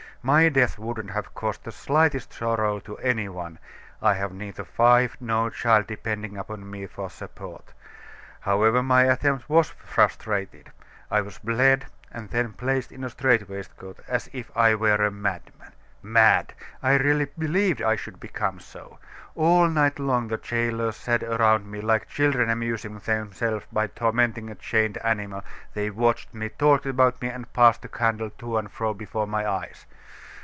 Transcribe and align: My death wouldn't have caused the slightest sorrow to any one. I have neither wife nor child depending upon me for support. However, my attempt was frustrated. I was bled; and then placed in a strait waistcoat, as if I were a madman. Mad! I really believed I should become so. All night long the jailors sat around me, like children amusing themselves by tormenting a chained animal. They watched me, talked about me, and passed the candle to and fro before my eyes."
My 0.23 0.49
death 0.49 0.77
wouldn't 0.77 1.09
have 1.09 1.33
caused 1.33 1.63
the 1.63 1.71
slightest 1.71 2.31
sorrow 2.31 2.79
to 2.81 2.95
any 2.99 3.27
one. 3.27 3.57
I 4.03 4.13
have 4.13 4.31
neither 4.31 4.63
wife 4.77 5.17
nor 5.19 5.49
child 5.49 5.87
depending 5.87 6.37
upon 6.37 6.69
me 6.69 6.85
for 6.85 7.09
support. 7.09 7.73
However, 8.41 8.83
my 8.83 9.05
attempt 9.05 9.49
was 9.49 9.69
frustrated. 9.71 10.71
I 11.09 11.21
was 11.21 11.39
bled; 11.39 11.87
and 12.11 12.29
then 12.29 12.53
placed 12.53 12.91
in 12.91 13.03
a 13.03 13.09
strait 13.09 13.49
waistcoat, 13.49 13.99
as 14.07 14.29
if 14.31 14.55
I 14.55 14.75
were 14.75 15.03
a 15.03 15.09
madman. 15.09 15.71
Mad! 16.03 16.53
I 16.83 16.97
really 16.97 17.25
believed 17.37 17.81
I 17.81 17.95
should 17.95 18.19
become 18.19 18.59
so. 18.59 18.99
All 19.33 19.67
night 19.69 19.97
long 19.97 20.27
the 20.27 20.37
jailors 20.37 20.97
sat 20.97 21.23
around 21.23 21.65
me, 21.69 21.81
like 21.81 22.07
children 22.07 22.47
amusing 22.51 22.99
themselves 22.99 23.65
by 23.71 23.87
tormenting 23.87 24.51
a 24.51 24.55
chained 24.55 24.97
animal. 24.99 25.43
They 25.73 25.89
watched 25.89 26.31
me, 26.31 26.49
talked 26.49 26.85
about 26.85 27.19
me, 27.23 27.29
and 27.29 27.51
passed 27.53 27.81
the 27.81 27.87
candle 27.87 28.29
to 28.37 28.57
and 28.59 28.71
fro 28.71 28.93
before 28.93 29.25
my 29.25 29.47
eyes." 29.49 29.87